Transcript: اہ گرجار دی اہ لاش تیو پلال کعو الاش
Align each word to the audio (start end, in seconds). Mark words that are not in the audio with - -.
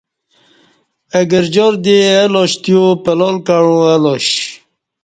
اہ 1.13 1.21
گرجار 1.31 1.73
دی 1.83 1.95
اہ 2.13 2.25
لاش 2.33 2.51
تیو 2.63 2.83
پلال 3.03 3.35
کعو 3.45 3.75
الاش 3.93 4.27